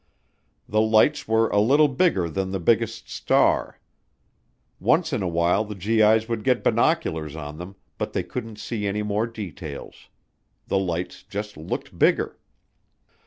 [0.67, 3.77] The lights were "a little bigger than the biggest star."
[4.79, 8.87] Once in a while the GI's would get binoculars on them but they couldn't see
[8.87, 10.09] any more details.
[10.65, 12.39] The lights just looked bigger.